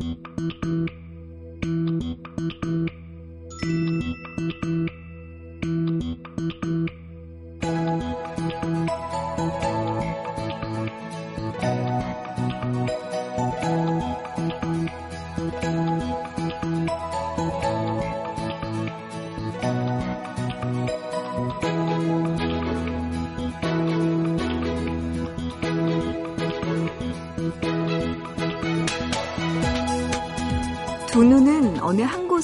[0.00, 1.03] 두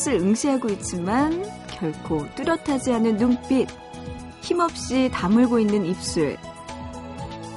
[0.00, 3.68] 곳을 응시하고 있지만 결코 뚜렷하지 않은 눈빛,
[4.40, 6.38] 힘없이 다물고 있는 입술.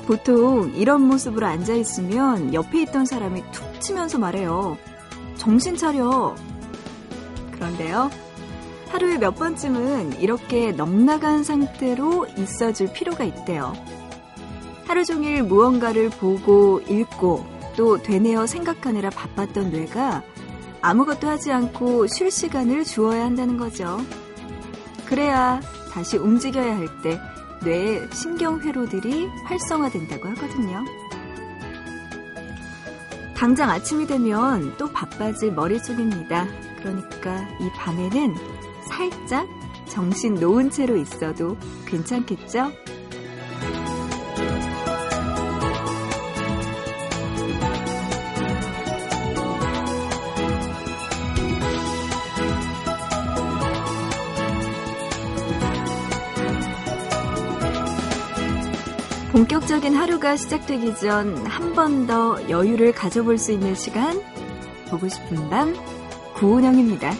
[0.05, 4.77] 보통 이런 모습으로 앉아 있으면 옆에 있던 사람이 툭 치면서 말해요.
[5.38, 6.35] 정신 차려.
[7.53, 8.11] 그런데요.
[8.89, 13.73] 하루에 몇 번쯤은 이렇게 넉나간 상태로 있어줄 필요가 있대요.
[14.85, 17.45] 하루 종일 무언가를 보고 읽고
[17.77, 20.23] 또 되뇌어 생각하느라 바빴던 뇌가
[20.83, 23.97] 아무것도 하지 않고 쉴 시간을 주어야 한다는 거죠.
[25.05, 27.19] 그래야 다시 움직여야 할 때
[27.63, 30.83] 뇌의 신경회로들이 활성화된다고 하거든요.
[33.33, 36.47] 당장 아침이 되면 또 바빠질 머릿속입니다.
[36.80, 38.36] 그러니까 이 밤에는
[38.89, 39.47] 살짝
[39.88, 42.71] 정신 놓은 채로 있어도 괜찮겠죠?
[59.44, 64.22] 본격적인 하루가 시작되기 전 한 번 더 여유를 가져볼 수 있는 시간
[64.89, 65.75] 보고 싶은 밤
[66.36, 67.11] 구은영입니다.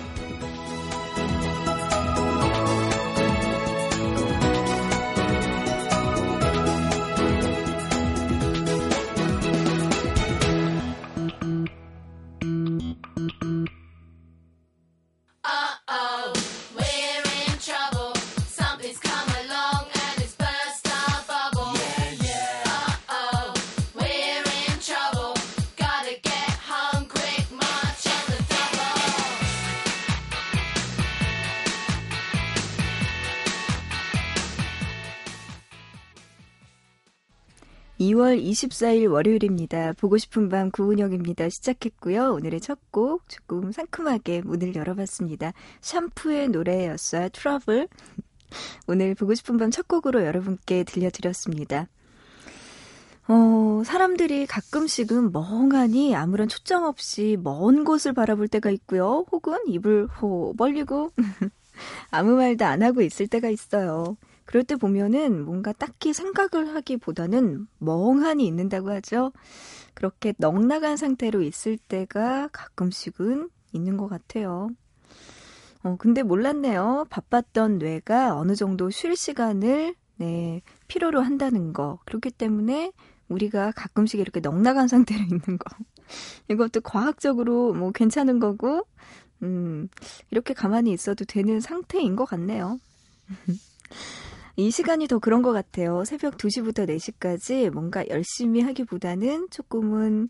[38.34, 39.94] 2월 24일 월요일입니다.
[39.94, 41.50] 보고 싶은 밤 구은영입니다.
[41.50, 42.34] 시작했고요.
[42.34, 45.54] 오늘의 첫 곡 조금 상큼하게 문을 열어봤습니다.
[45.82, 47.30] 샴푸의 노래였어요.
[47.30, 47.88] 트러블.
[48.88, 51.88] 오늘 보고 싶은 밤 첫 곡으로 여러분께 들려드렸습니다.
[53.28, 59.26] 어, 사람들이 가끔씩은 멍하니 아무런 초점 없이 먼 곳을 바라볼 때가 있고요.
[59.32, 61.12] 혹은 입을 호 벌리고
[62.12, 64.18] 아무 말도 안 하고 있을 때가 있어요.
[64.54, 69.32] 그럴 때 보면은 뭔가 딱히 생각을 하기보다는 멍하니 있는다고 하죠.
[69.96, 74.70] 그렇게 넉나간 상태로 있을 때가 가끔씩은 있는 것 같아요.
[75.82, 77.08] 어, 근데 몰랐네요.
[77.10, 81.98] 바빴던 뇌가 어느 정도 쉴 시간을, 네, 필요로 한다는 거.
[82.06, 82.92] 그렇기 때문에
[83.30, 85.76] 우리가 가끔씩 이렇게 넉나간 상태로 있는 거.
[86.48, 88.86] 이것도 과학적으로 뭐 괜찮은 거고,
[89.42, 89.88] 음,
[90.30, 92.78] 이렇게 가만히 있어도 되는 상태인 것 같네요.
[94.56, 96.06] 이 시간이 더 그런 것 같아요.
[96.06, 100.30] 새벽 2시부터 4시까지 뭔가 열심히 하기보다는 조금은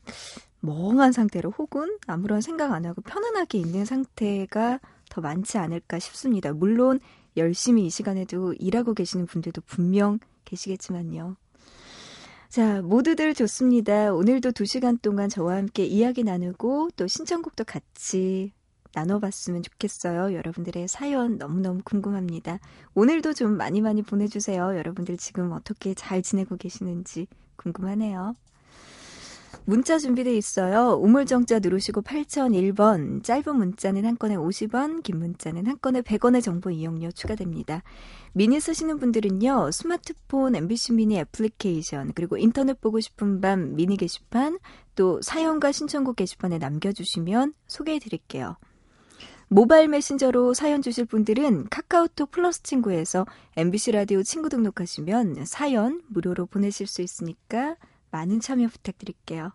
[0.62, 4.80] 멍한 상태로 혹은 아무런 생각 안 하고 편안하게 있는 상태가
[5.10, 6.54] 더 많지 않을까 싶습니다.
[6.54, 7.00] 물론
[7.36, 11.36] 열심히 이 시간에도 일하고 계시는 분들도 분명 계시겠지만요.
[12.48, 14.14] 자, 모두들 좋습니다.
[14.14, 18.54] 오늘도 2시간 동안 저와 함께 이야기 나누고 또 신청곡도 같이
[18.94, 20.34] 나눠봤으면 좋겠어요.
[20.34, 22.59] 여러분들의 사연 너무너무 궁금합니다.
[22.94, 24.78] 오늘도 좀 많이 많이 보내주세요.
[24.78, 28.36] 여러분들 지금 어떻게 잘 지내고 계시는지 궁금하네요.
[29.66, 31.00] 문자 준비되어 있어요.
[31.02, 37.12] 우물정자 누르시고 8001번, 짧은 문자는 한 건에 50원, 긴 문자는 한 건에 100원의 정보 이용료
[37.12, 37.81] 추가됩니다.
[38.34, 44.60] 미니 쓰시는 분들은요, 스마트폰 MBC 미니 애플리케이션, 그리고 인터넷 보고 싶은 밤 미니 게시판,
[44.96, 48.57] 또 사연과 신청곡 게시판에 남겨주시면 소개해 드릴게요.
[49.54, 56.88] 모바일 메신저로 사연 주실 분들은 카카오톡 플러스 친구에서 MBC 라디오 친구 등록하시면 사연 무료로 보내실
[56.88, 57.76] 수 있으니까
[58.10, 59.52] 많은 참여 부탁드릴게요.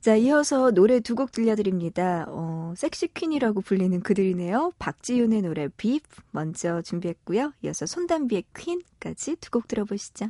[0.00, 2.26] 자, 이어서 노래 두 곡 들려드립니다.
[2.28, 4.72] 어, 섹시 퀸이라고 불리는 그들이네요.
[4.78, 6.00] 박지윤의 노래 빕
[6.30, 7.52] 먼저 준비했고요.
[7.64, 10.26] 이어서 손담비의 퀸까지 두 곡 들어보시죠.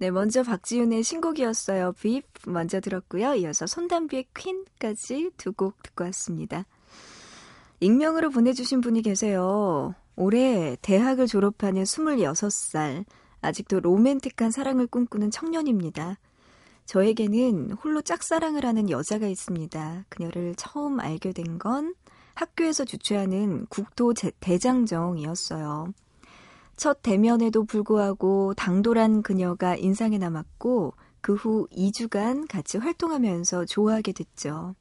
[0.00, 1.92] 네, 먼저 박지윤의 신곡이었어요.
[1.92, 3.34] 빕 먼저 들었고요.
[3.34, 6.64] 이어서 손담비의 퀸까지 두 곡 듣고 왔습니다.
[7.80, 9.94] 익명으로 보내주신 분이 계세요.
[10.14, 13.04] 올해 대학을 졸업하는 26살,
[13.40, 16.18] 아직도 로맨틱한 사랑을 꿈꾸는 청년입니다.
[16.86, 20.04] 저에게는 홀로 짝사랑을 하는 여자가 있습니다.
[20.08, 21.94] 그녀를 처음 알게 된 건
[22.34, 25.92] 학교에서 주최하는 국토 제- 대장정이었어요.
[26.76, 34.76] 첫 대면에도 불구하고 당돌한 그녀가 인상에 남았고 그 후 2주간 같이 활동하면서 좋아하게 됐죠.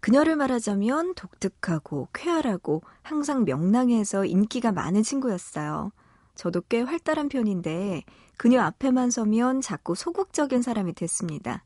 [0.00, 5.92] 그녀를 말하자면 독특하고 쾌활하고 항상 명랑해서 인기가 많은 친구였어요.
[6.40, 8.02] 저도 꽤 활달한 편인데
[8.38, 11.64] 그녀 앞에만 서면 자꾸 소극적인 사람이 됐습니다.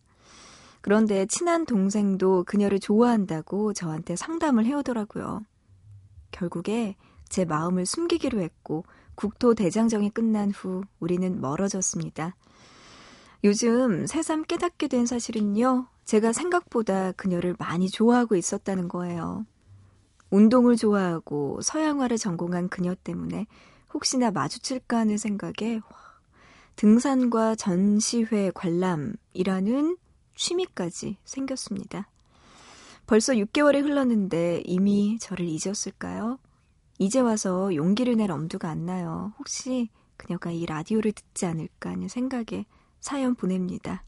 [0.80, 5.42] 그런데 친한 동생도 그녀를 좋아한다고 저한테 상담을 해오더라고요.
[6.32, 6.96] 결국에
[7.28, 8.84] 제 마음을 숨기기로 했고
[9.14, 12.34] 국토 대장정이 끝난 후 우리는 멀어졌습니다.
[13.44, 19.46] 요즘 새삼 깨닫게 된 사실은요, 제가 생각보다 그녀를 많이 좋아하고 있었다는 거예요.
[20.30, 23.46] 운동을 좋아하고 서양화를 전공한 그녀 때문에
[23.94, 26.20] 혹시나 마주칠까 하는 생각에 와,
[26.76, 29.96] 등산과 전시회 관람이라는
[30.34, 32.08] 취미까지 생겼습니다.
[33.06, 36.38] 벌써 6개월이 흘렀는데 이미 저를 잊었을까요?
[36.98, 39.32] 이제 와서 용기를 낼 엄두가 안 나요.
[39.38, 42.66] 혹시 그녀가 이 라디오를 듣지 않을까 하는 생각에
[43.00, 44.04] 사연 보냅니다.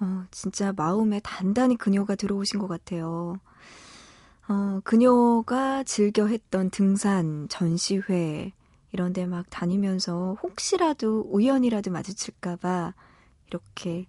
[0.00, 3.38] 어, 진짜 마음에 단단히 그녀가 들어오신 것 같아요.
[4.48, 8.52] 어, 그녀가 즐겨 했던 등산, 전시회,
[8.92, 12.92] 이런 데 막 다니면서 혹시라도 우연이라도 마주칠까봐
[13.46, 14.06] 이렇게,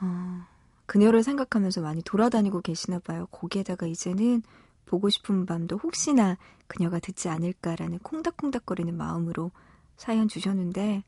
[0.00, 0.44] 어,
[0.86, 3.26] 그녀를 생각하면서 많이 돌아다니고 계시나 봐요.
[3.30, 4.42] 거기에다가 이제는
[4.86, 6.36] 보고 싶은 밤도 혹시나
[6.66, 9.50] 그녀가 듣지 않을까라는 콩닥콩닥거리는 마음으로
[9.96, 11.04] 사연 주셨는데,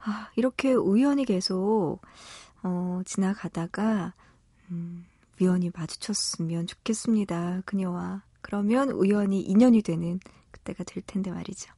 [0.00, 2.00] 아, 이렇게 우연히 계속,
[2.62, 4.14] 어, 지나가다가,
[4.70, 5.04] 음,
[5.40, 7.62] 우연히 마주쳤으면 좋겠습니다.
[7.64, 8.22] 그녀와.
[8.42, 10.20] 그러면 우연히 인연이 되는
[10.50, 11.72] 그때가 될 텐데 말이죠.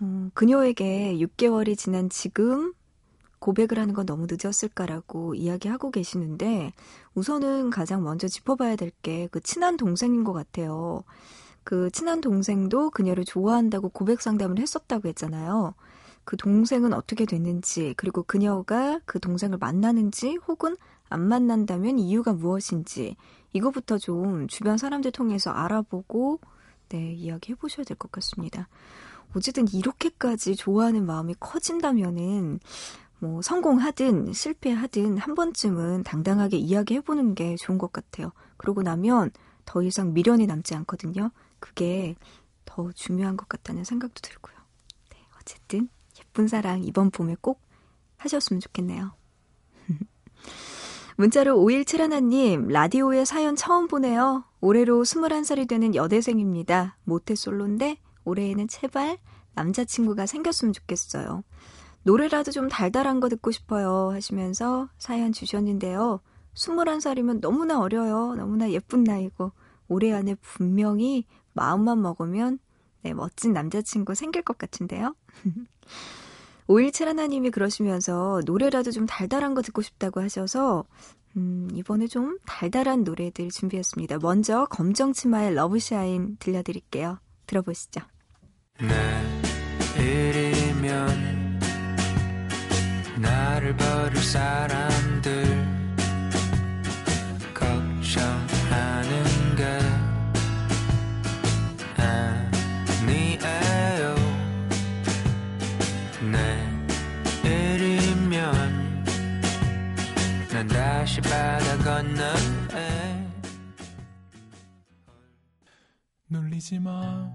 [0.00, 2.74] 어, 그녀에게 6개월이 지난 지금
[3.38, 6.72] 고백을 하는 건 너무 늦었을까라고 이야기하고 계시는데
[7.14, 11.04] 우선은 가장 먼저 짚어봐야 될 게 그 친한 동생인 것 같아요.
[11.64, 15.74] 그 친한 동생도 그녀를 좋아한다고 고백 상담을 했었다고 했잖아요.
[16.24, 20.76] 그 동생은 어떻게 됐는지, 그리고 그녀가 그 동생을 만나는지, 혹은
[21.08, 23.16] 안 만난다면 이유가 무엇인지,
[23.52, 26.40] 이거부터 좀 주변 사람들 통해서 알아보고,
[26.88, 28.68] 네, 이야기 해보셔야 될 것 같습니다.
[29.34, 32.60] 어쨌든 이렇게까지 좋아하는 마음이 커진다면은,
[33.18, 38.32] 뭐, 성공하든 실패하든 한 번쯤은 당당하게 이야기해보는 게 좋은 것 같아요.
[38.56, 39.30] 그러고 나면
[39.64, 41.30] 더 이상 미련이 남지 않거든요.
[41.58, 42.14] 그게
[42.64, 44.54] 더 중요한 것 같다는 생각도 들고요.
[45.10, 45.88] 네, 어쨌든
[46.18, 47.60] 예쁜 사랑 이번 봄에 꼭
[48.18, 49.15] 하셨으면 좋겠네요.
[51.18, 54.44] 문자로 5171님, 라디오에 사연 처음 보내요.
[54.60, 56.98] 올해로 21살이 되는 여대생입니다.
[57.04, 59.16] 모태솔로인데 올해에는 제발
[59.54, 61.42] 남자친구가 생겼으면 좋겠어요.
[62.02, 66.20] 노래라도 좀 달달한 거 듣고 싶어요 하시면서 사연 주셨는데요.
[66.54, 68.34] 21살이면 너무나 어려요.
[68.34, 69.52] 너무나 예쁜 나이고
[69.88, 72.58] 올해 안에 분명히 마음만 먹으면
[73.02, 75.14] 네, 멋진 남자친구 생길 것 같은데요.
[76.68, 80.84] 517 하나님이 그러시면서 노래라도 좀 달달한 거 듣고 싶다고 하셔서
[81.36, 84.18] 음, 이번에 좀 달달한 노래들 준비했습니다.
[84.18, 87.18] 먼저 검정치마의 러브샤인 들려드릴게요.
[87.46, 88.00] 들어보시죠.
[89.96, 91.60] 내일이면
[93.20, 95.65] 나를 버릴 사람들
[111.06, 113.30] 다시 바다 건너에
[116.26, 117.32] 놀리지 마.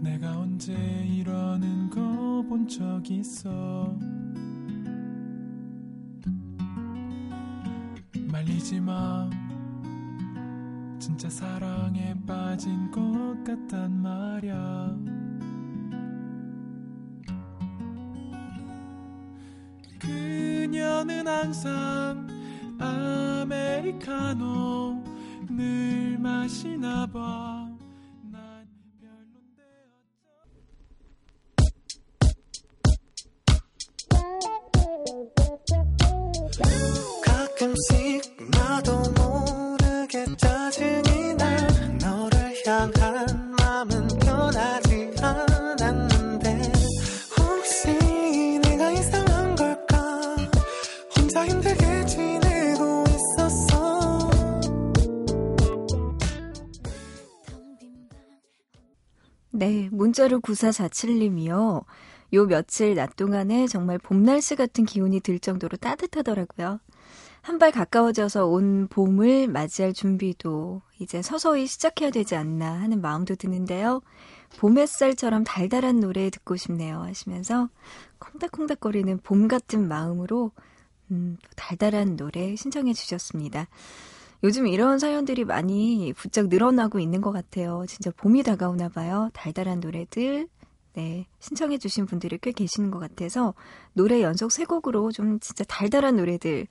[0.00, 1.98] 내가 언제 이러는 거
[2.48, 3.98] 본 적 있어.
[8.30, 9.28] 말리지 마.
[11.00, 13.02] 진짜 사랑에 빠진 것
[13.44, 15.07] 같단 말야.
[21.08, 22.26] 그녀는 항상
[23.48, 25.02] 아메리카노
[25.48, 27.57] 늘 마시나 봐.
[60.28, 61.84] 네, 문자로 9447님이요.
[62.34, 66.80] 요 며칠 낮 동안에 정말 봄 날씨 같은 기운이 들 정도로 따뜻하더라고요.
[67.40, 74.02] 한 발 가까워져서 온 봄을 맞이할 준비도 이제 서서히 시작해야 되지 않나 하는 마음도 드는데요.
[74.58, 77.70] 봄 햇살처럼 달달한 노래 듣고 싶네요 하시면서
[78.18, 80.52] 콩닥콩닥거리는 봄 같은 마음으로
[81.10, 83.66] 음, 또 달달한 노래 신청해 주셨습니다.
[84.44, 87.84] 요즘 이런 사연들이 많이 부쩍 늘어나고 있는 것 같아요.
[87.88, 89.30] 진짜 봄이 다가오나 봐요.
[89.32, 90.48] 달달한 노래들
[90.94, 93.54] 네, 신청해 주신 분들이 꽤 계시는 것 같아서
[93.92, 96.66] 노래 연속 세 곡으로 좀 진짜 달달한 노래들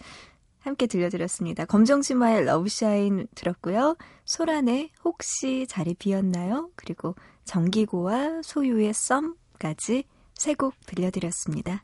[0.59, 1.65] 함께 들려드렸습니다.
[1.65, 3.95] 검정치마의 러브샤인 들었고요.
[4.25, 6.69] 소란의 혹시 자리 비었나요?
[6.75, 10.03] 그리고 정기고와 소유의 썸까지
[10.35, 11.83] 세 곡 들려드렸습니다.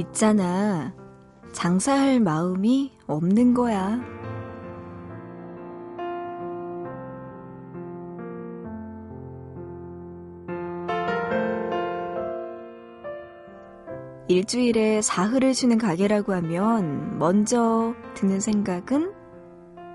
[0.00, 0.94] 있잖아.
[1.52, 4.00] 장사할 마음이 없는 거야.
[14.28, 19.12] 일주일에 사흘을 쉬는 가게라고 하면 먼저 드는 생각은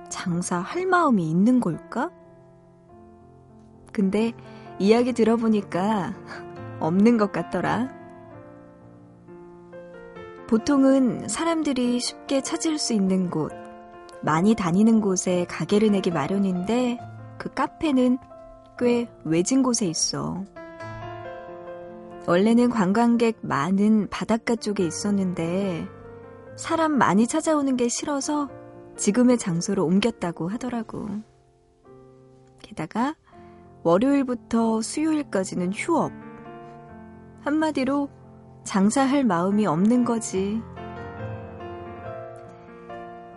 [0.10, 2.12] 장사할 마음이 있는 걸까?
[3.94, 4.34] 근데
[4.78, 6.14] 이야기 들어보니까
[6.82, 8.05] 없는 것 같더라.
[10.56, 13.52] 보통은 사람들이 쉽게 찾을 수 있는 곳,
[14.22, 16.98] 많이 다니는 곳에 가게를 내기 마련인데
[17.38, 18.18] 그 카페는
[18.80, 20.46] 꽤 외진 곳에 있어.
[22.26, 25.90] 원래는 관광객 많은 바닷가 쪽에 있었는데
[26.56, 28.48] 사람 많이 찾아오는 게 싫어서
[28.96, 31.10] 지금의 장소로 옮겼다고 하더라고.
[32.60, 33.14] 게다가
[33.84, 36.14] 월요일부터 수요일까지는 휴업.
[37.42, 38.08] 한마디로
[38.66, 40.62] 장사할 마음이 없는 거지.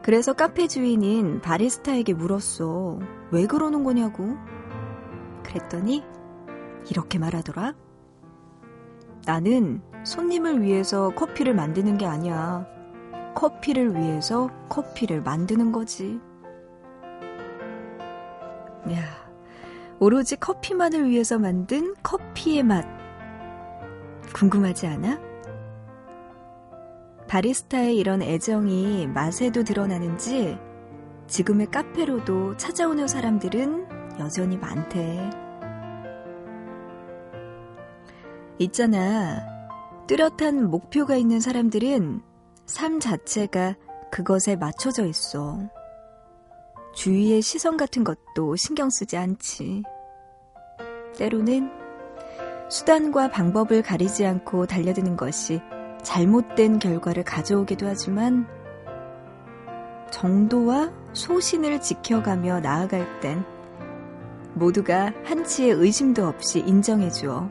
[0.02, 2.98] 그래서 카페 주인인 바리스타에게 물었어.
[3.30, 4.36] 왜 그러는 거냐고.
[5.44, 6.02] 그랬더니
[6.90, 7.74] 이렇게 말하더라.
[9.26, 12.66] 나는 손님을 위해서 커피를 만드는 게 아니야.
[13.34, 16.18] 커피를 위해서 커피를 만드는 거지.
[18.90, 19.02] 야,
[19.98, 22.97] 오로지 커피만을 위해서 만든 커피의 맛.
[24.32, 25.20] 궁금하지 않아?
[27.28, 30.58] 바리스타의 이런 애정이 맛에도 드러나는지
[31.26, 35.30] 지금의 카페로도 찾아오는 사람들은 여전히 많대.
[38.58, 39.46] 있잖아.
[40.06, 42.22] 뚜렷한 목표가 있는 사람들은
[42.64, 43.76] 삶 자체가
[44.10, 45.58] 그것에 맞춰져 있어.
[46.94, 49.82] 주위의 시선 같은 것도 신경 쓰지 않지.
[51.16, 51.87] 때로는
[52.68, 55.60] 수단과 방법을 가리지 않고 달려드는 것이
[56.02, 58.46] 잘못된 결과를 가져오기도 하지만
[60.10, 63.44] 정도와 소신을 지켜가며 나아갈 땐
[64.54, 67.50] 모두가 한치의 의심도 없이 인정해주어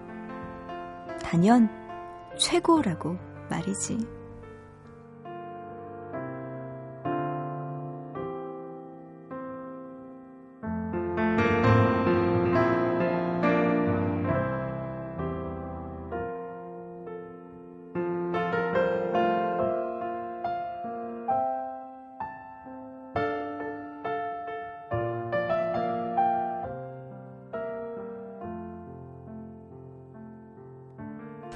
[1.24, 1.70] 단연
[2.38, 3.18] 최고라고
[3.50, 4.17] 말이지.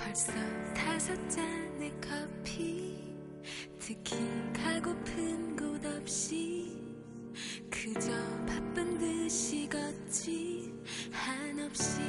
[0.03, 0.33] 벌써
[0.73, 2.97] 다섯 잔의 커피.
[3.79, 4.17] 특히
[4.51, 6.75] 가고픈 곳 없이
[7.69, 8.11] 그저
[8.47, 10.73] 바쁜 듯이 걷지
[11.11, 12.01] 한없이.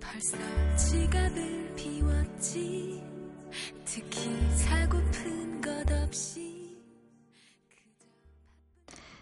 [0.00, 0.36] 벌써
[0.76, 3.02] 지갑을 비웠지.
[3.84, 6.76] 특히 사고픈 것 없이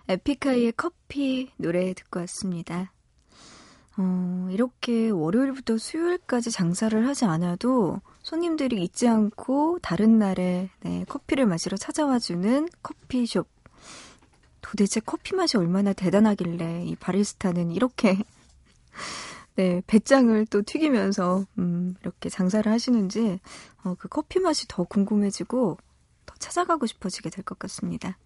[0.09, 2.93] 에픽하이의 커피 노래 듣고 왔습니다.
[4.01, 11.77] 어, 이렇게 월요일부터 수요일까지 장사를 하지 않아도 손님들이 잊지 않고 다른 날에 네, 커피를 마시러
[11.77, 13.49] 찾아와주는 커피숍.
[14.61, 18.19] 도대체 커피 맛이 얼마나 대단하길래 이 바리스타는 이렇게
[19.57, 23.41] 네, 배짱을 또 튀기면서 음, 이렇게 장사를 하시는지
[23.83, 25.77] 어, 그 커피 맛이 더 궁금해지고
[26.27, 28.17] 더 찾아가고 싶어지게 될 것 같습니다.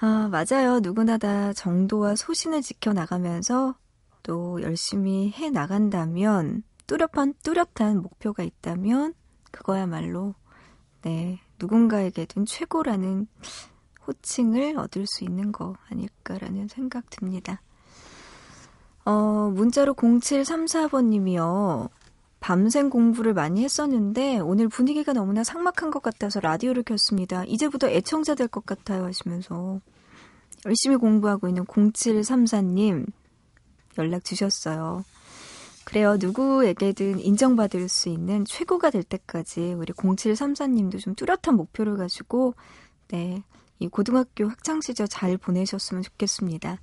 [0.00, 0.80] 아, 맞아요.
[0.80, 3.74] 누구나 다 정도와 소신을 지켜 나가면서
[4.22, 9.14] 또 열심히 해 나간다면 뚜렷한 뚜렷한 목표가 있다면
[9.50, 10.34] 그거야말로
[11.02, 13.26] 네, 누군가에게든 최고라는
[14.06, 17.62] 호칭을 얻을 수 있는 거 아닐까라는 생각 듭니다.
[19.04, 21.88] 어, 문자로 0734번님이요.
[22.40, 27.44] 밤샘 공부를 많이 했었는데 오늘 분위기가 너무나 삭막한 것 같아서 라디오를 켰습니다.
[27.44, 29.80] 이제부터 애청자 될 것 같아요 하시면서
[30.66, 33.06] 열심히 공부하고 있는 0734님
[34.00, 35.04] 연락 주셨어요.
[35.84, 36.16] 그래요.
[36.18, 42.54] 누구에게든 인정받을 수 있는 최고가 될 때까지 우리 0734님도 좀 뚜렷한 목표를 가지고
[43.08, 43.42] 네,
[43.78, 46.78] 이 고등학교 학창 시절 잘 보내셨으면 좋겠습니다.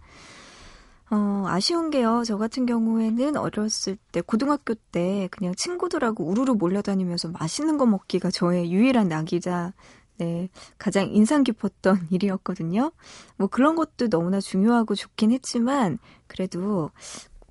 [1.10, 2.24] 어, 아쉬운 게요.
[2.26, 8.72] 저 같은 경우에는 어렸을 때, 고등학교 때 그냥 친구들하고 우르르 몰려다니면서 맛있는 거 먹기가 저의
[8.74, 9.74] 유일한 낙이자,
[10.18, 12.92] 네, 가장 인상 깊었던 일이었거든요.
[13.38, 16.92] 뭐 그런 것도 너무나 중요하고 좋긴 했지만, 그래도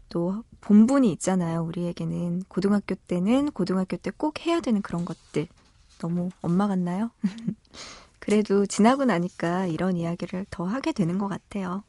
[0.08, 1.62] 또 본분이 있잖아요.
[1.62, 2.42] 우리에게는.
[2.48, 5.46] 고등학교 때는 고등학교 때 꼭 해야 되는 그런 것들.
[5.98, 7.10] 너무 엄마 같나요?
[8.18, 11.84] 그래도 지나고 나니까 이런 이야기를 더 하게 되는 것 같아요.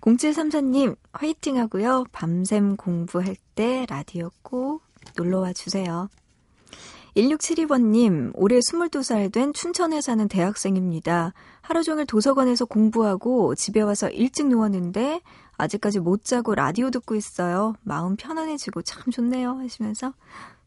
[0.00, 2.04] 0734님, 화이팅 하고요.
[2.12, 4.82] 밤샘 공부할 때 라디오 꼭
[5.16, 6.08] 놀러와 주세요.
[7.16, 11.32] 1672번님, 올해 22살 된 춘천에 사는 대학생입니다.
[11.60, 15.20] 하루 종일 도서관에서 공부하고 집에 와서 일찍 누웠는데
[15.56, 17.74] 아직까지 못 자고 라디오 듣고 있어요.
[17.82, 19.58] 마음 편안해지고 참 좋네요.
[19.58, 20.12] 하시면서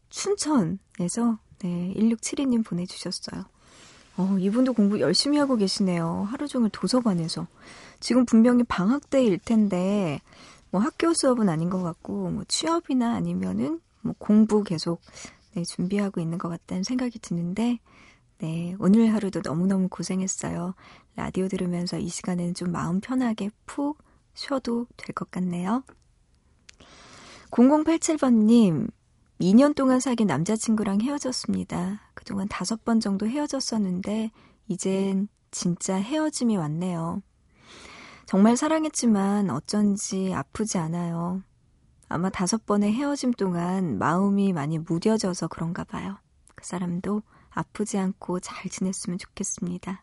[0.08, 3.44] 춘천에서 네, 1672님 보내주셨어요.
[4.16, 6.26] 어, 이분도 공부 열심히 하고 계시네요.
[6.30, 7.46] 하루 종일 도서관에서.
[8.00, 10.20] 지금 분명히 방학 때일 텐데,
[10.70, 15.00] 뭐 학교 수업은 아닌 것 같고, 뭐 취업이나 아니면은 뭐 공부 계속
[15.58, 17.80] 네, 준비하고 있는 것 같다는 생각이 드는데,
[18.38, 20.74] 네, 오늘 하루도 너무너무 고생했어요.
[21.16, 23.98] 라디오 들으면서 이 시간에는 좀 마음 편하게 푹
[24.34, 25.82] 쉬어도 될 것 같네요.
[27.50, 28.88] 0087번님,
[29.40, 32.02] 2년 동안 사귄 남자친구랑 헤어졌습니다.
[32.14, 34.30] 그동안 다섯 번 정도 헤어졌었는데,
[34.68, 37.20] 이젠 진짜 헤어짐이 왔네요.
[38.26, 41.42] 정말 사랑했지만 어쩐지 아프지 않아요.
[42.08, 46.18] 아마 다섯 번의 헤어짐 동안 마음이 많이 무뎌져서 그런가 봐요.
[46.54, 50.02] 그 사람도 아프지 않고 잘 지냈으면 좋겠습니다.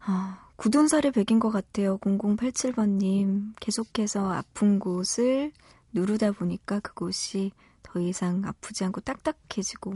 [0.00, 1.98] 아, 굳은 살에 백인 것 같아요.
[1.98, 3.54] 0087번님.
[3.60, 5.52] 계속해서 아픈 곳을
[5.92, 9.94] 누르다 보니까 그곳이 더 이상 아프지 않고 딱딱해지고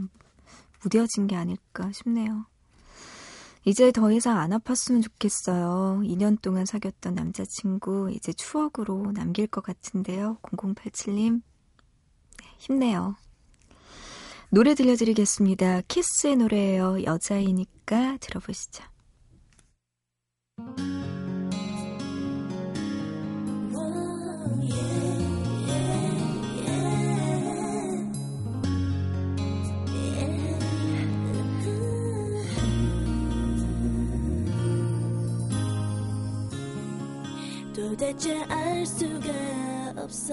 [0.82, 2.46] 무뎌진 게 아닐까 싶네요.
[3.64, 6.00] 이제 더 이상 안 아팠으면 좋겠어요.
[6.04, 10.38] 2년 동안 사귀었던 남자친구 이제 추억으로 남길 것 같은데요.
[10.42, 11.42] 0087님
[12.40, 13.16] 네, 힘내요.
[14.48, 15.82] 노래 들려드리겠습니다.
[15.82, 17.04] 키스의 노래예요.
[17.04, 18.82] 여자이니까 들어보시죠.
[37.90, 39.32] 도대체 알 수가
[39.96, 40.32] 없어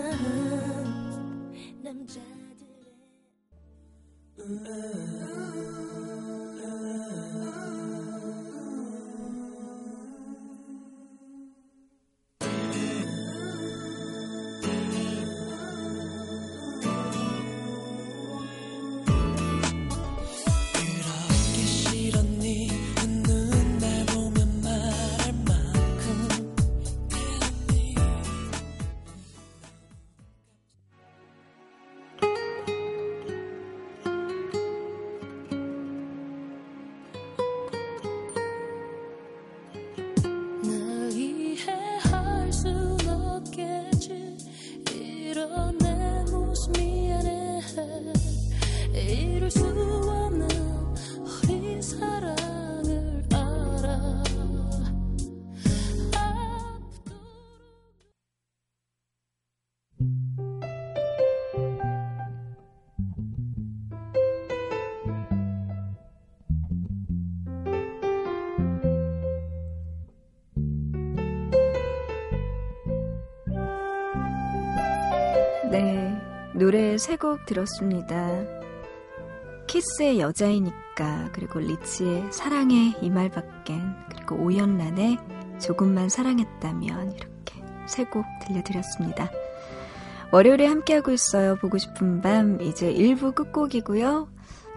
[75.72, 76.16] 네,
[76.54, 78.30] 노래 세 곡 들었습니다.
[79.68, 85.18] 키스의 여자이니까 그리고 리치의 사랑의 이 말밖엔 그리고 오연란의
[85.60, 89.30] 조금만 사랑했다면 이렇게 세 곡 들려드렸습니다.
[90.32, 91.56] 월요일에 함께하고 있어요.
[91.58, 94.28] 보고 싶은 밤 이제 1부 끝곡이고요.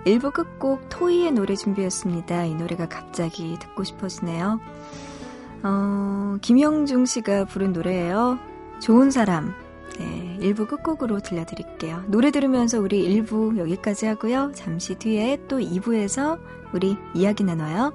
[0.07, 2.45] 1부 끝곡 토이의 노래 준비했습니다.
[2.47, 4.61] 이 노래가 갑자기 듣고 싶어지네요.
[5.63, 8.39] 어, 김영중 씨가 부른 노래예요.
[8.81, 9.55] 좋은 사람.
[10.01, 12.05] 네, 1부 끝곡으로 들려드릴게요.
[12.07, 14.53] 노래 들으면서 우리 1부 여기까지 하고요.
[14.55, 16.39] 잠시 뒤에 또 2부에서
[16.73, 17.93] 우리 이야기 나눠요.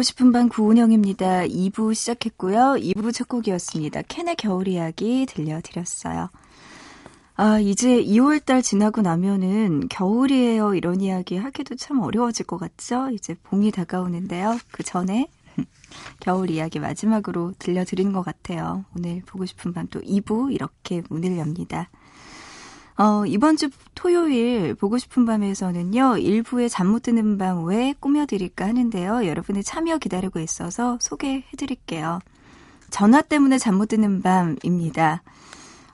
[0.00, 1.42] 보고 싶은 밤 구은영입니다.
[1.42, 2.76] 2부 시작했고요.
[2.78, 4.00] 2부 첫 곡이었습니다.
[4.08, 6.30] 캔의 겨울 이야기 들려드렸어요.
[7.36, 10.74] 아, 이제 2월달 지나고 나면은 겨울이에요.
[10.74, 13.10] 이런 이야기 하기도 참 어려워질 것 같죠?
[13.10, 14.58] 이제 봄이 다가오는데요.
[14.70, 15.28] 그 전에
[16.18, 18.86] 겨울 이야기 마지막으로 들려드리는 것 같아요.
[18.96, 21.90] 오늘 보고 싶은 밤 또 2부 이렇게 문을 엽니다.
[23.00, 29.26] 어, 이번 주 토요일 보고 싶은 밤에서는요, 일부의 잠 못 드는 밤왜 꾸며드릴까 하는데요.
[29.26, 32.18] 여러분의 참여 기다리고 있어서 소개해드릴게요.
[32.90, 35.22] 전화 때문에 잠 못 드는 밤입니다.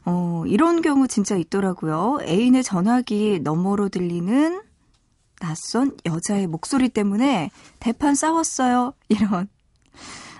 [0.04, 2.18] 어, 이런 경우 진짜 있더라고요.
[2.22, 4.60] 애인의 전화기 너머로 들리는
[5.38, 8.94] 낯선 여자의 목소리 때문에 대판 싸웠어요.
[9.08, 9.48] 이런,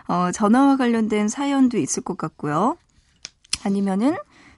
[0.09, 2.76] 어, 전화와 관련된 사연도 있을 것 같고요.
[3.64, 4.16] 아니면은,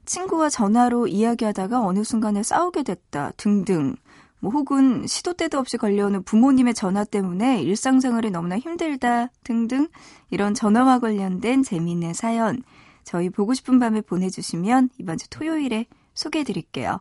[0.08, 3.94] 친구와 전화로 이야기하다가 어느 순간에 싸우게 됐다 등등
[4.40, 9.88] 뭐 혹은 시도 때도 없이 걸려오는 부모님의 전화 때문에 일상생활이 너무나 힘들다 등등
[10.30, 12.62] 이런 전화와 관련된 재미있는 사연
[13.04, 17.00] 저희 보고 싶은 밤에 보내주시면 이번 주 토요일에 소개해드릴게요.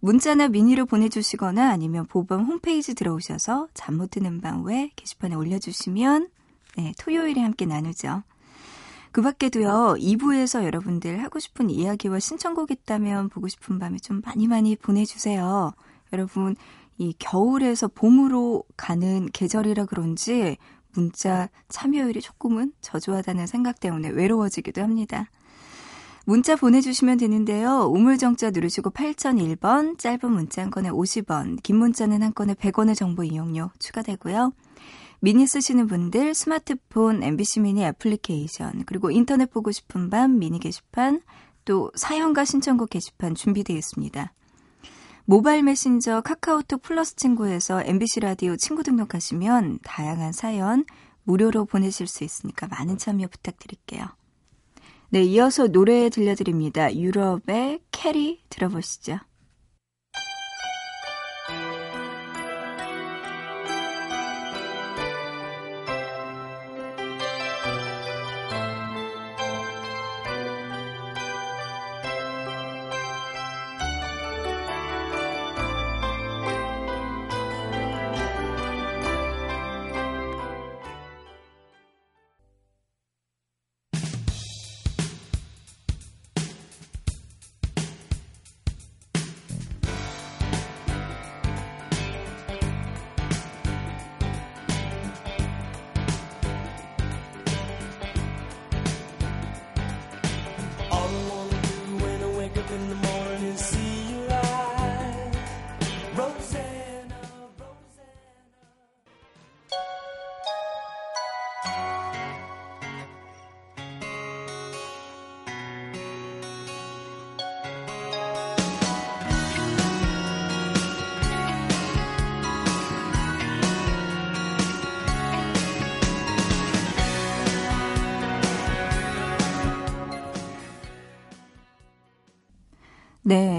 [0.00, 6.28] 문자나 미니로 보내주시거나 아니면 보밤 홈페이지 들어오셔서 잠 못 드는 밤 외 게시판에 올려주시면
[6.76, 8.22] 네, 토요일에 함께 나누죠.
[9.16, 14.76] 그 밖에도요, 2부에서 여러분들 하고 싶은 이야기와 신청곡 있다면 보고 싶은 밤에 좀 많이 많이
[14.76, 15.72] 보내주세요.
[16.12, 16.54] 여러분,
[16.98, 20.58] 이 겨울에서 봄으로 가는 계절이라 그런지
[20.92, 25.30] 문자 참여율이 조금은 저조하다는 생각 때문에 외로워지기도 합니다.
[26.26, 27.90] 문자 보내주시면 되는데요.
[27.90, 33.70] 우물정자 누르시고 8001번, 짧은 문자 한 건에 50원, 긴 문자는 한 건에 100원의 정보 이용료
[33.78, 34.52] 추가되고요.
[35.26, 41.20] 미니 쓰시는 분들 스마트폰 MBC 미니 애플리케이션 그리고 인터넷 보고 싶은 밤 미니 게시판
[41.64, 44.32] 또 사연과 신청곡 게시판 준비되어 있습니다.
[45.24, 50.84] 모바일 메신저 카카오톡 플러스 친구에서 MBC 라디오 친구 등록하시면 다양한 사연
[51.24, 54.06] 무료로 보내실 수 있으니까 많은 참여 부탁드릴게요.
[55.08, 56.94] 네, 이어서 노래 들려드립니다.
[56.94, 59.18] Europe의 Carrie 들어보시죠.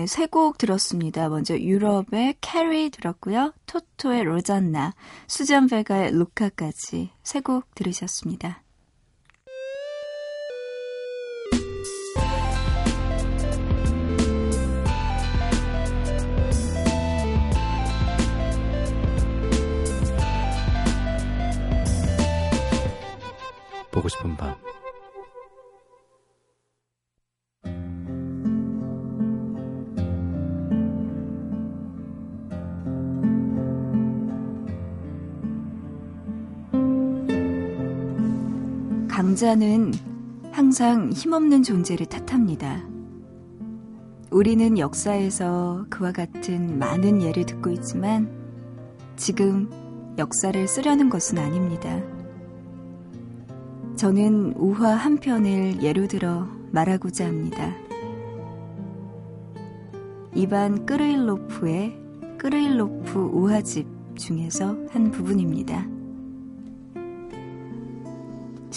[0.07, 1.29] 세 곡 들었습니다.
[1.29, 3.53] 먼저 Europe의 Carrie 들었고요.
[3.65, 4.93] Toto의 Rosanna,
[5.27, 8.63] Suzanne Vega의 Luka까지 세 곡 들으셨습니다.
[23.91, 24.55] 보고 싶은 밤.
[39.37, 39.91] 강자는
[40.51, 42.83] 항상 힘없는 존재를 탓합니다.
[44.31, 48.31] 우리는 역사에서 그와 같은 많은 예를 듣고 있지만
[49.15, 49.69] 지금
[50.17, 52.01] 역사를 쓰려는 것은 아닙니다.
[53.95, 57.75] 저는 우화 한 편을 예로 들어 말하고자 합니다.
[60.33, 61.95] 이반 끄르일로프의
[62.39, 65.96] 끄르일로프 우화집 중에서 한 부분입니다.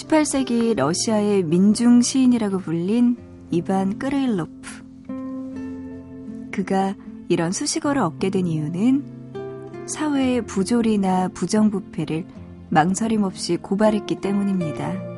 [0.01, 3.17] 18세기 러시아의 민중 시인이라고 불린
[3.51, 4.51] 이반 끄르일로프.
[6.51, 6.95] 그가
[7.29, 12.25] 이런 수식어를 얻게 된 이유는 사회의 부조리나 부정부패를
[12.71, 15.11] 망설임 없이 고발했기 때문입니다.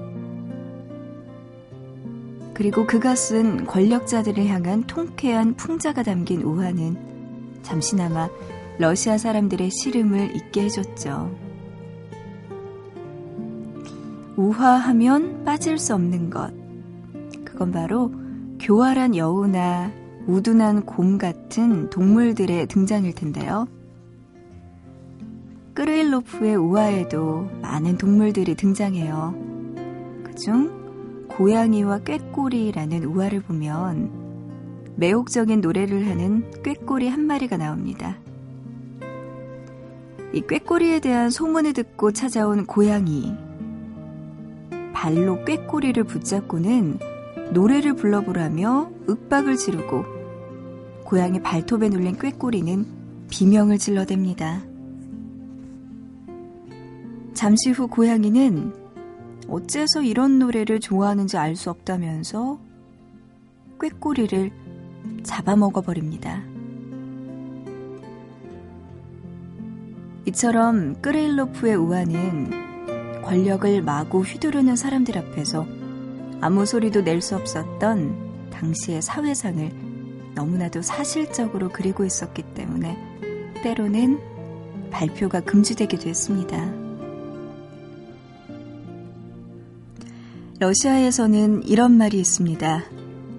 [2.55, 8.29] 그리고 그가 쓴 권력자들을 향한 통쾌한 풍자가 담긴 우화는 잠시나마
[8.79, 11.52] 러시아 사람들의 시름을 잊게 해줬죠.
[14.37, 16.53] 우화하면 빠질 수 없는 것.
[17.45, 18.13] 그건 바로
[18.61, 19.91] 교활한 여우나
[20.27, 23.67] 우둔한 곰 같은 동물들의 등장일 텐데요.
[25.75, 29.35] 끄르일로프의 우화에도 많은 동물들이 등장해요.
[30.25, 34.11] 그중 고양이와 꾀꼬리라는 우화를 보면
[34.97, 38.17] 매혹적인 노래를 하는 꾀꼬리 한 마리가 나옵니다.
[40.35, 43.35] 이 꾀꼬리에 대한 소문을 듣고 찾아온 고양이.
[44.93, 46.99] 발로 꾀꼬리를 붙잡고는
[47.53, 50.05] 노래를 불러보라며 윽박을 지르고
[51.05, 52.87] 고양이 발톱에 눌린 꾀꼬리는
[53.29, 54.63] 비명을 질러댑니다.
[57.35, 58.73] 잠시 후 고양이는
[59.49, 62.59] 어째서 이런 노래를 좋아하는지 알 수 없다면서
[63.81, 64.51] 꾀꼬리를
[65.25, 66.43] 잡아먹어 버립니다.
[70.27, 72.72] 이처럼 끄레일로프의 우화는
[73.23, 75.67] 권력을 마구 휘두르는 사람들 앞에서
[76.41, 79.71] 아무 소리도 낼 수 없었던 당시의 사회상을
[80.35, 82.97] 너무나도 사실적으로 그리고 있었기 때문에
[83.63, 84.19] 때로는
[84.91, 86.73] 발표가 금지되기도 했습니다.
[90.59, 92.85] 러시아에서는 이런 말이 있습니다.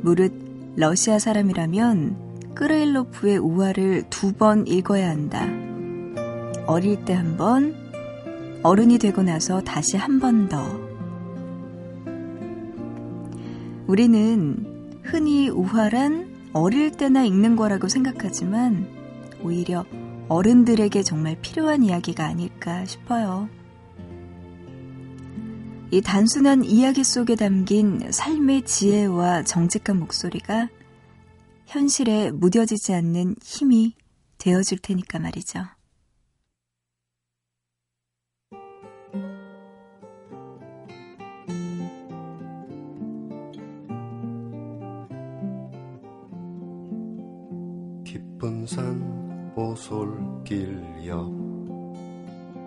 [0.02, 0.34] 무릇
[0.76, 5.48] 러시아 사람이라면 끄르일로프의 우화를 두 번 읽어야 한다.
[6.67, 7.76] 어릴 때 한 번,
[8.63, 10.63] 어른이 되고 나서 다시 한 번 더.
[13.88, 18.88] 우리는 흔히 우화란 어릴 때나 읽는 거라고 생각하지만
[19.41, 19.86] 오히려
[20.30, 23.49] 어른들에게 정말 필요한 이야기가 아닐까 싶어요.
[25.91, 30.69] 이 단순한 이야기 속에 담긴 삶의 지혜와 정직한 목소리가
[31.67, 33.95] 현실에 무뎌지지 않는 힘이
[34.38, 35.65] 되어줄 테니까 말이죠.
[49.74, 51.34] 오솔길 옆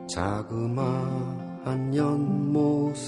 [0.09, 3.05] 자그마한 연못엔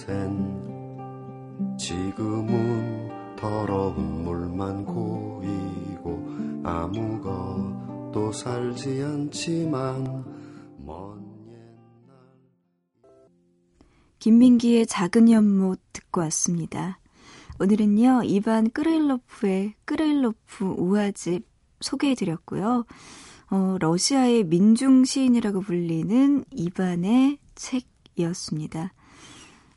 [1.77, 10.25] 지금은 더러운 물만 고이고 아무것도 살지 않지만
[10.79, 12.15] 먼 옛날
[14.21, 17.01] 김민기의 작은 연못 듣고 왔습니다.
[17.59, 21.49] 오늘은요, 이반 끄르일로프의 끄르일로프 우화집
[21.81, 22.85] 소개해드렸고요.
[23.51, 28.93] 어, 러시아의 민중 시인이라고 불리는 이반의 책이었습니다.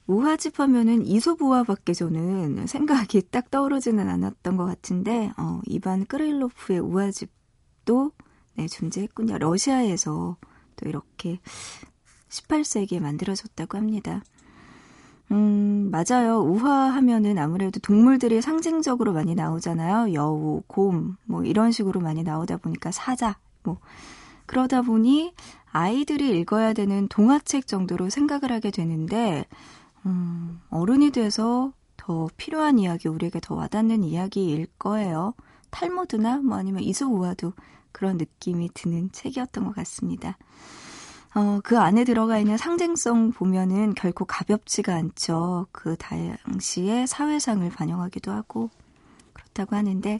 [0.08, 8.12] 우화집 하면은 이솝우화밖에 저는 생각이 딱 떠오르지는 않았던 것 같은데, 어, 이반 끄르일로프의 우화집도
[8.56, 9.38] 네, 존재했군요.
[9.38, 10.36] 러시아에서
[10.76, 11.40] 또 이렇게
[12.30, 14.22] 18세기에 만들어졌다고 합니다.
[15.32, 16.40] 음, 맞아요.
[16.40, 20.14] 우화 하면은 아무래도 동물들이 상징적으로 많이 나오잖아요.
[20.14, 23.78] 여우, 곰, 뭐 이런 식으로 많이 나오다 보니까 사자, 뭐.
[24.46, 25.34] 그러다 보니
[25.72, 29.46] 아이들이 읽어야 되는 동화책 정도로 생각을 하게 되는데,
[30.06, 35.34] 음, 어른이 돼서 더 필요한 이야기, 우리에게 더 와닿는 이야기일 거예요.
[35.70, 37.54] 탈모드나 뭐 아니면 이소우와도
[37.92, 40.38] 그런 느낌이 드는 책이었던 것 같습니다.
[41.34, 45.68] 어, 그 안에 들어가 있는 상징성 보면은 결코 가볍지가 않죠.
[45.72, 48.70] 그 당시의 사회상을 반영하기도 하고
[49.52, 50.20] 그렇다고 하는데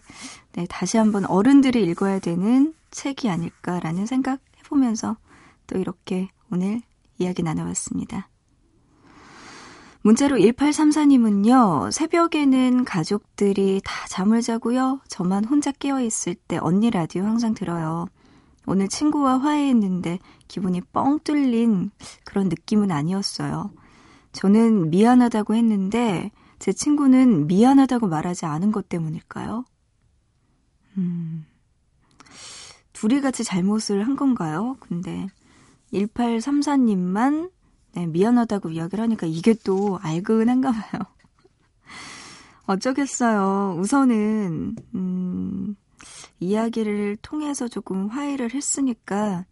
[0.54, 5.18] 네, 다시 한번 어른들이 읽어야 되는 책이 아닐까라는 생각 해보면서
[5.68, 6.82] 또 이렇게 오늘
[7.18, 8.28] 이야기 나눠봤습니다.
[10.04, 15.00] 문자로 1834님은요, 새벽에는 가족들이 다 잠을 자고요.
[15.08, 18.08] 저만 혼자 깨어있을 때 언니 라디오 항상 들어요.
[18.66, 20.18] 오늘 친구와 화해했는데
[20.48, 21.92] 기분이 뻥 뚫린
[22.24, 23.72] 그런 느낌은 아니었어요.
[24.34, 29.66] 저는 미안하다고 했는데 제 친구는 미안하다고 말하지 않은 것 때문일까요?
[30.98, 31.46] 음,
[32.94, 34.78] 둘이 같이 잘못을 한 건가요?
[34.80, 35.28] 근데
[35.92, 37.52] 1834님만
[37.94, 41.02] 네, 미안하다고 이야기를 하니까 이게 또 알근한가 봐요.
[42.68, 43.78] 어쩌겠어요.
[43.80, 45.76] 우선은 음,
[46.40, 49.46] 이야기를 통해서 조금 화해를 했으니까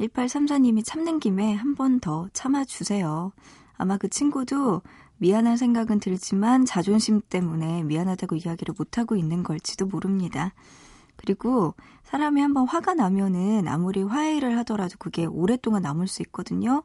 [0.00, 3.30] 1834님이 참는 김에 한 번 더 참아주세요.
[3.78, 4.82] 아마 그 친구도
[5.18, 10.52] 미안한 생각은 들지만 자존심 때문에 미안하다고 이야기를 못하고 있는 걸지도 모릅니다.
[11.16, 11.74] 그리고
[12.04, 16.82] 사람이 한번 화가 나면은 아무리 화해를 하더라도 그게 오랫동안 남을 수 있거든요.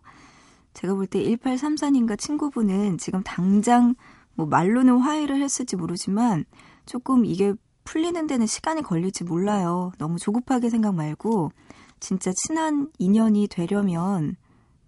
[0.73, 3.95] 제가 볼 때 1834님과 친구분은 지금 당장
[4.35, 6.45] 뭐 말로는 화해를 했을지 모르지만
[6.85, 9.91] 조금 이게 풀리는 데는 시간이 걸릴지 몰라요.
[9.97, 11.51] 너무 조급하게 생각 말고
[11.99, 14.35] 진짜 친한 인연이 되려면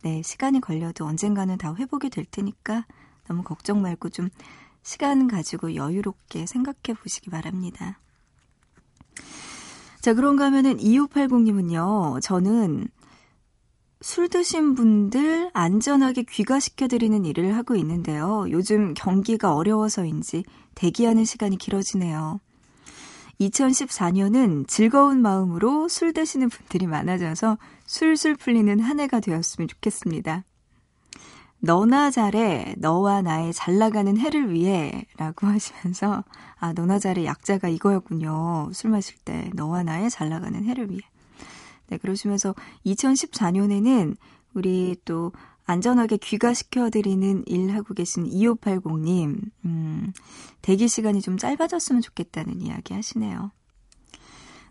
[0.04, 2.86] 네, 시간이 걸려도 언젠가는 다 회복이 될 테니까
[3.28, 4.30] 너무 걱정 말고 좀
[4.82, 8.00] 시간 가지고 여유롭게 생각해 보시기 바랍니다.
[10.02, 12.88] 자, 그런가 하면은 2580님은요, 저는
[14.02, 18.46] 술 드신 분들 안전하게 귀가시켜드리는 일을 하고 있는데요.
[18.50, 20.44] 요즘 경기가 어려워서인지
[20.76, 22.42] 대기하는 시간이 길어지네요.
[23.40, 30.44] 2014년은 즐거운 마음으로 술 드시는 분들이 많아져서 술술 풀리는 한 해가 되었으면 좋겠습니다.
[31.66, 36.26] 너나 잘해, 너와 나의 잘 나가는 해를 위해 라고 하시면서,
[36.60, 38.72] 아, 너나 잘해 약자가 이거였군요.
[38.74, 41.00] 술 마실 때, 너와 나의 잘 나가는 해를 위해.
[41.88, 42.54] 네, 그러시면서
[42.86, 44.18] 2014년에는
[44.56, 45.32] 우리 또
[45.64, 50.14] 안전하게 귀가시켜드리는 일 하고 계신 2580님, 음,
[50.62, 53.52] 대기 시간이 좀 짧아졌으면 좋겠다는 이야기 하시네요.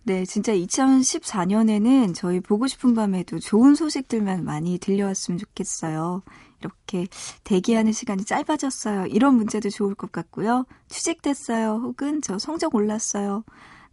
[0.04, 6.22] 네, 진짜 2014년에는 저희 보고 싶은 밤에도 좋은 소식들만 많이 들려왔으면 좋겠어요.
[6.62, 7.06] 이렇게
[7.44, 9.06] 대기하는 시간이 짧아졌어요.
[9.06, 10.64] 이런 문제도 좋을 것 같고요.
[10.88, 11.80] 취직됐어요.
[11.82, 13.44] 혹은 저 성적 올랐어요.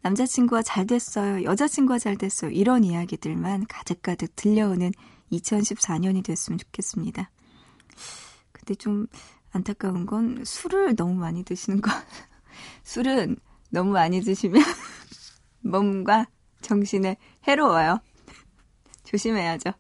[0.01, 1.43] 남자친구가 잘 됐어요.
[1.43, 2.51] 여자친구가 잘 됐어요.
[2.51, 4.91] 이런 이야기들만 가득가득 들려오는
[5.31, 7.29] 2014년이 됐으면 좋겠습니다.
[8.51, 9.07] 근데 좀
[9.51, 11.91] 안타까운 건 술을 너무 많이 드시는 거.
[12.83, 13.37] 술은
[13.71, 14.61] 너무 많이 드시면
[15.61, 16.27] 몸과
[16.61, 17.99] 정신에 해로워요.
[19.03, 19.71] 조심해야죠.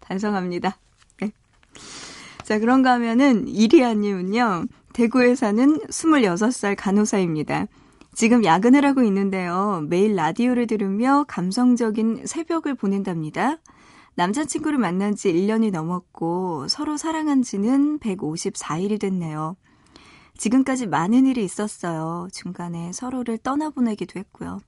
[0.00, 0.78] 반성합니다.
[2.42, 2.44] 네.
[2.44, 7.66] 자, 그런가 하면은 이리아님은요, 대구에 사는 26살 간호사입니다.
[8.14, 9.86] 지금 야근을 하고 있는데요.
[9.88, 13.56] 매일 라디오를 들으며 감성적인 새벽을 보낸답니다.
[14.14, 19.56] 남자친구를 만난 지 1년이 넘었고 서로 사랑한 지는 154일이 됐네요.
[20.36, 22.28] 지금까지 많은 일이 있었어요.
[22.32, 24.60] 중간에 서로를 떠나보내기도 했고요.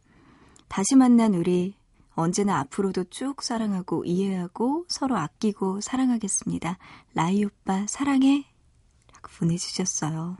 [0.68, 1.75] 다시 만난 우리
[2.15, 6.79] 언제나 앞으로도 쭉 사랑하고 이해하고 서로 아끼고 사랑하겠습니다.
[7.15, 8.47] 라이 오빠 사랑해
[9.12, 10.37] 라고 보내주셨어요.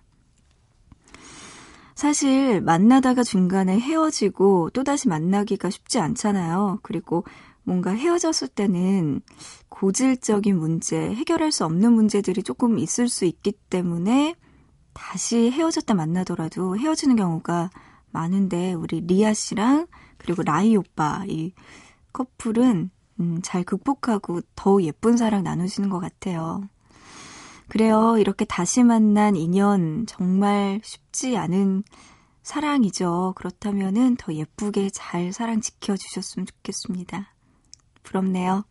[1.95, 6.81] 사실 만나다가 중간에 헤어지고 또다시 만나기가 쉽지 않잖아요.
[6.83, 7.25] 그리고
[7.63, 9.21] 뭔가 헤어졌을 때는
[9.69, 14.35] 고질적인 문제, 해결할 수 없는 문제들이 조금 있을 수 있기 때문에
[14.93, 17.71] 다시 헤어졌다 만나더라도 헤어지는 경우가
[18.11, 19.87] 많은데 우리 리아 씨랑
[20.25, 21.53] 그리고 라이 오빠 이
[22.15, 26.63] 커플은 음, 잘 극복하고 더 예쁜 사랑 나누시는 것 같아요.
[27.69, 28.17] 그래요.
[28.19, 31.85] 이렇게 다시 만난 인연 정말 쉽지 않은
[32.43, 33.35] 사랑이죠.
[33.37, 37.35] 그렇다면은 더 예쁘게 잘 사랑 지켜주셨으면 좋겠습니다.
[38.03, 38.65] 부럽네요.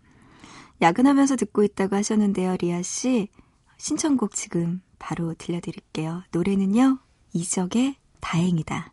[0.81, 3.29] 야근하면서 듣고 있다고 하셨는데요, 리아 씨.
[3.77, 6.23] 신청곡 지금 바로 들려드릴게요.
[6.31, 6.99] 노래는요,
[7.33, 8.91] 이적의 다행이다.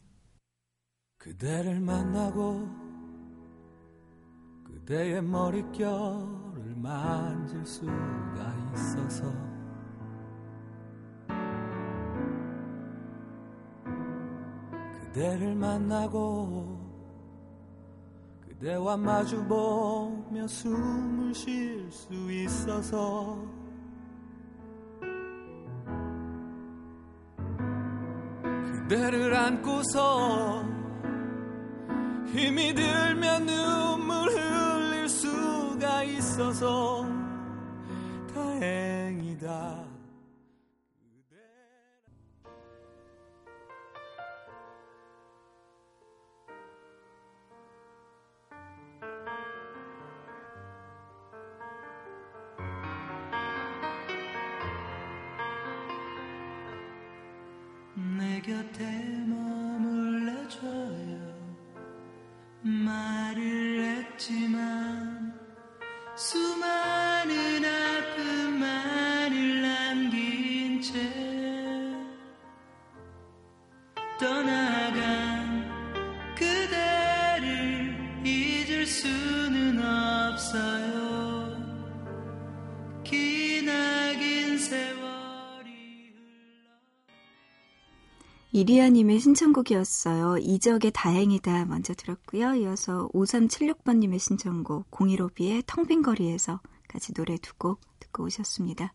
[1.21, 2.67] 그대를 만나고
[4.65, 7.93] 그대의 머릿결을 만질 수가
[8.73, 9.31] 있어서
[15.03, 16.81] 그대를 만나고
[18.41, 23.37] 그대와 마주보며 숨을 쉴 수 있어서
[28.89, 30.80] 그대를 안고서
[32.33, 37.05] 힘이 들면 눈물 흘릴 수가 있어서
[38.33, 39.90] 다행이다.
[88.61, 90.37] 이리아님의 신청곡이었어요.
[90.39, 92.55] 이적의 다행이다 먼저 들었고요.
[92.57, 98.93] 이어서 5376번님의 신청곡 015B의 텅빈 거리에서 같이 노래 두 곡 듣고 오셨습니다.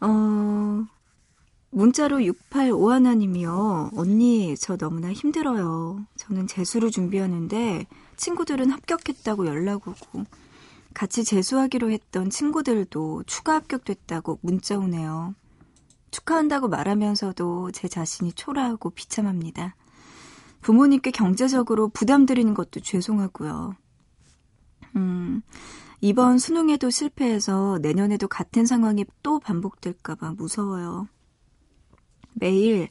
[0.00, 0.84] 어,
[1.70, 3.96] 문자로 6851님이요.
[3.96, 6.04] 언니, 저 너무나 힘들어요.
[6.16, 10.24] 저는 재수를 준비하는데 친구들은 합격했다고 연락 오고
[10.92, 15.34] 같이 재수하기로 했던 친구들도 추가 합격됐다고 문자 오네요.
[16.10, 19.74] 축하한다고 말하면서도 제 자신이 초라하고 비참합니다.
[20.60, 23.74] 부모님께 경제적으로 부담드리는 것도 죄송하고요.
[24.96, 25.42] 음,
[26.00, 31.08] 이번 수능에도 실패해서 내년에도 같은 상황이 또 반복될까봐 무서워요.
[32.34, 32.88] 매일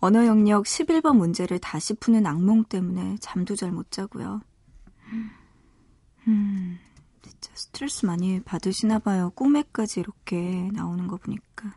[0.00, 4.40] 언어 영역 11번 문제를 다시 푸는 악몽 때문에 잠도 잘 못 자고요.
[6.28, 6.78] 음,
[7.22, 9.30] 진짜 스트레스 많이 받으시나 봐요.
[9.34, 11.74] 꿈에까지 이렇게 나오는 거 보니까.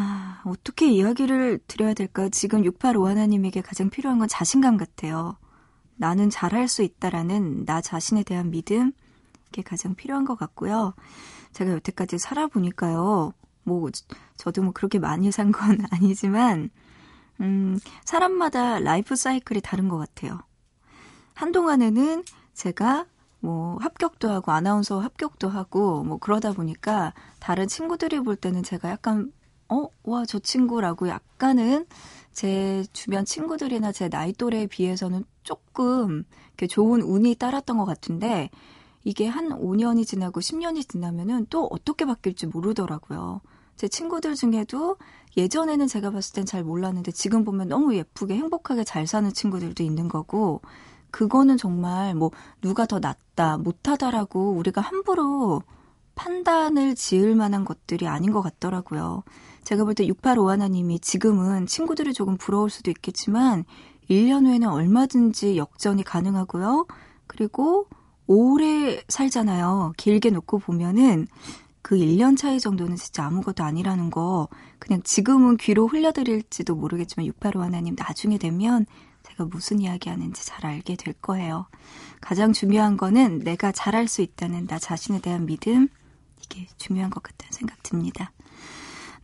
[0.00, 2.28] 아, 어떻게 이야기를 드려야 될까?
[2.28, 5.36] 지금 6851님에게 가장 필요한 건 자신감 같아요.
[5.96, 8.92] 나는 잘할 수 있다라는 나 자신에 대한 믿음,
[9.48, 10.94] 이게 가장 필요한 것 같고요.
[11.52, 13.32] 제가 여태까지 살아보니까요,
[13.64, 13.90] 뭐,
[14.36, 16.70] 저도 뭐 그렇게 많이 산 건 아니지만,
[17.40, 20.40] 음, 사람마다 라이프 사이클이 다른 것 같아요.
[21.34, 22.22] 한동안에는
[22.54, 23.06] 제가
[23.40, 29.32] 뭐 합격도 하고 아나운서 합격도 하고 뭐 그러다 보니까 다른 친구들이 볼 때는 제가 약간
[29.68, 31.86] 어, 와, 저 친구라고 약간은
[32.32, 38.50] 제 주변 친구들이나 제 나이 또래에 비해서는 조금 이렇게 좋은 운이 따랐던 것 같은데
[39.04, 43.40] 이게 한 5년이 지나고 10년이 지나면은 또 어떻게 바뀔지 모르더라고요.
[43.76, 44.96] 제 친구들 중에도
[45.36, 50.08] 예전에는 제가 봤을 땐 잘 몰랐는데 지금 보면 너무 예쁘게 행복하게 잘 사는 친구들도 있는
[50.08, 50.60] 거고
[51.10, 55.62] 그거는 정말 뭐 누가 더 낫다, 못하다라고 우리가 함부로
[56.16, 59.22] 판단을 지을 만한 것들이 아닌 것 같더라고요.
[59.68, 63.66] 제가 볼 때 6851님이 지금은 친구들이 조금 부러울 수도 있겠지만
[64.08, 66.86] 1년 후에는 얼마든지 역전이 가능하고요.
[67.26, 67.86] 그리고
[68.26, 69.92] 오래 살잖아요.
[69.98, 71.26] 길게 놓고 보면은
[71.82, 74.48] 그 1년 차이 정도는 진짜 아무것도 아니라는 거
[74.78, 78.86] 그냥 지금은 귀로 흘려드릴지도 모르겠지만 6851님 나중에 되면
[79.22, 81.66] 제가 무슨 이야기 하는지 잘 알게 될 거예요.
[82.22, 85.88] 가장 중요한 거는 내가 잘할 수 있다는 나 자신에 대한 믿음
[86.42, 88.32] 이게 중요한 것 같다는 생각 듭니다.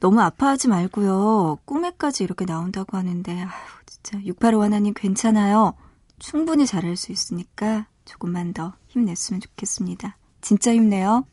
[0.05, 1.61] 너무 아파하지 말고요.
[1.65, 3.51] 꿈에까지 이렇게 나온다고 하는데 아휴
[3.87, 5.73] 진짜 685 하나님 괜찮아요.
[6.19, 10.19] 충분히 잘할 수 있으니까 조금만 더 힘냈으면 좋겠습니다.
[10.43, 11.25] 진짜 힘내요.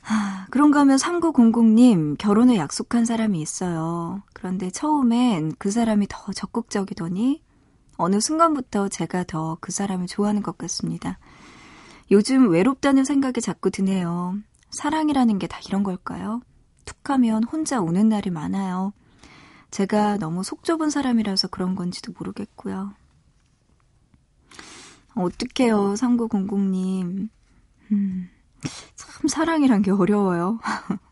[0.00, 4.22] 하, 그런가 하면 3900님 결혼을 약속한 사람이 있어요.
[4.32, 7.42] 그런데 처음엔 그 사람이 더 적극적이더니
[7.96, 11.20] 어느 순간부터 제가 더 그 사람을 좋아하는 것 같습니다.
[12.10, 14.34] 요즘 외롭다는 생각이 자꾸 드네요.
[14.70, 16.40] 사랑이라는 게 다 이런 걸까요?
[16.86, 18.94] 툭 하면 혼자 우는 날이 많아요.
[19.70, 22.94] 제가 너무 속 좁은 사람이라서 그런 건지도 모르겠고요.
[25.14, 27.28] 어떡해요, 3900님.
[27.92, 28.30] 음,
[28.94, 30.58] 참 사랑이란 게 어려워요.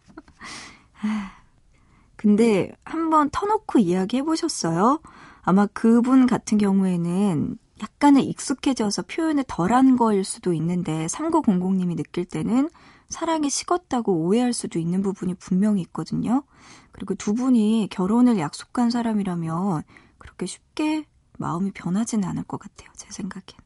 [2.17, 5.01] 근데 한번 터놓고 이야기 해보셨어요?
[5.43, 12.71] 아마 그분 같은 경우에는 약간은 익숙해져서 표현을 덜한 거일 수도 있는데 3900님이 느낄 때는
[13.15, 16.43] 사랑이 식었다고 오해할 수도 있는 부분이 분명히 있거든요.
[16.91, 19.85] 그리고 두 분이 결혼을 약속한 사람이라면
[20.19, 21.07] 그렇게 쉽게
[21.39, 22.91] 마음이 변하지는 않을 것 같아요.
[22.97, 23.57] 제 생각엔.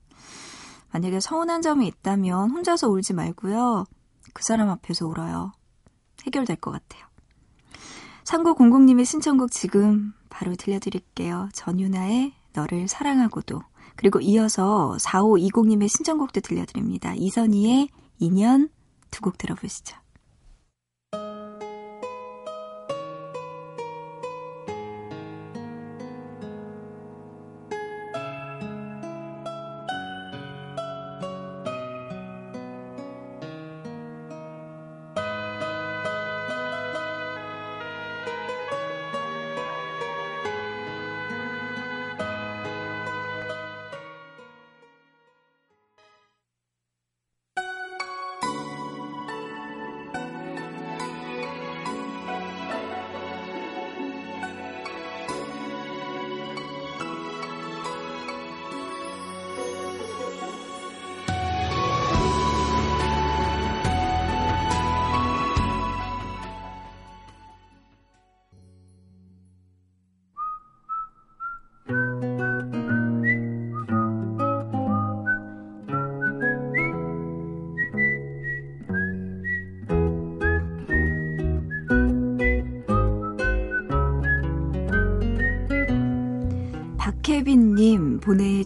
[0.92, 3.84] 만약에 서운한 점이 있다면 혼자서 울지 말고요.
[4.34, 5.52] 그 사람 앞에서 울어요.
[6.26, 7.06] 해결될 것 같아요.
[8.24, 11.48] 3900님의 신청곡 지금 바로 들려드릴게요.
[11.54, 13.62] 전유나의 너를 사랑하고도.
[13.96, 17.14] 그리고 이어서 4520님의 신청곡도 들려드립니다.
[17.14, 17.88] 이선희의
[18.20, 18.68] 2년
[19.10, 19.96] 두 곡 들어보시죠.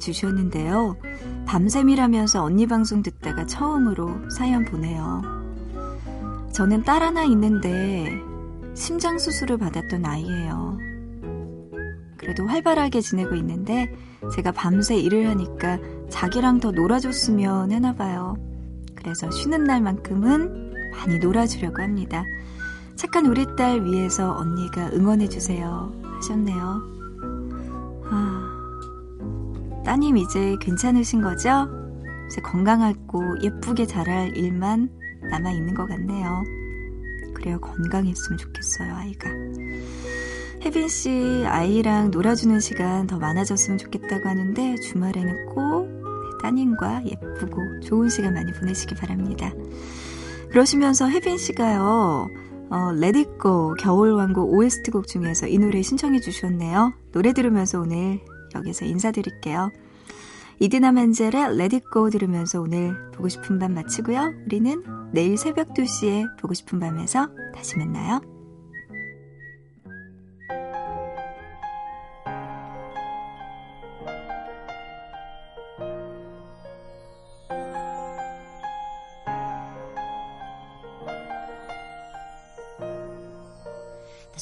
[0.02, 0.96] 주셨는데요.
[1.46, 5.22] 밤샘이라면서 언니 방송 듣다가 처음으로 사연 보내요.
[6.52, 8.20] 저는 딸 하나 있는데
[8.74, 10.78] 심장 수술을 받았던 아이예요.
[12.16, 13.92] 그래도 활발하게 지내고 있는데
[14.34, 15.78] 제가 밤새 일을 하니까
[16.08, 18.36] 자기랑 더 놀아줬으면 해나 봐요.
[18.94, 22.24] 그래서 쉬는 날만큼은 많이 놀아주려고 합니다.
[22.94, 25.92] 착한 우리 딸 위해서 언니가 응원해주세요.
[26.16, 27.01] 하셨네요.
[29.82, 31.68] 아, 따님 이제 괜찮으신 거죠?
[32.30, 34.88] 이제 건강하고 예쁘게 자랄 일만
[35.28, 36.44] 남아 있는 것 같네요.
[37.34, 37.60] 그래요.
[37.60, 39.28] 건강했으면 좋겠어요, 아이가.
[40.62, 48.34] 혜빈 씨 아이랑 놀아주는 시간 더 많아졌으면 좋겠다고 하는데 주말에는 꼭 따님과 예쁘고 좋은 시간
[48.34, 49.52] 많이 보내시기 바랍니다.
[50.50, 52.28] 그러시면서 혜빈 씨가요.
[52.70, 56.92] 어, 레디고 겨울왕국 OST 곡 중에서 이 노래 신청해 주셨네요.
[57.10, 58.20] 노래 들으면서 오늘
[58.54, 59.70] 여기서 인사드릴게요.
[60.60, 64.32] 이디나 멘젤의 레디고 들으면서 오늘 보고 싶은 밤 마치고요.
[64.46, 64.82] 우리는
[65.12, 68.31] 내일 새벽 2시에 보고 싶은 밤에서 다시 만나요.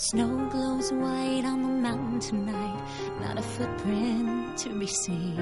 [0.01, 2.83] Snow glows white on the mountain tonight,
[3.21, 5.39] not a footprint to be seen.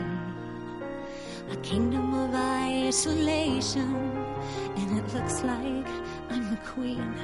[1.53, 3.95] A kingdom of isolation,
[4.77, 5.87] and it looks like
[6.31, 7.15] I'm the queen.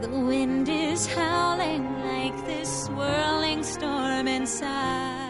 [0.00, 5.25] The wind is howling like this swirling storm inside.